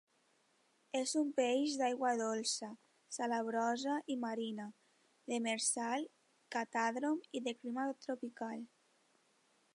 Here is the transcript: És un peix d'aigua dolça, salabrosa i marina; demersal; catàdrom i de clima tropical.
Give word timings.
És 0.99 1.11
un 1.19 1.27
peix 1.39 1.75
d'aigua 1.81 2.13
dolça, 2.21 2.69
salabrosa 3.17 3.99
i 4.15 4.17
marina; 4.25 4.67
demersal; 5.35 6.09
catàdrom 6.57 7.23
i 7.41 7.47
de 7.51 7.57
clima 7.63 7.89
tropical. 8.09 8.67